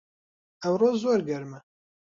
[0.61, 1.59] ئەمڕۆ زۆر گەرمە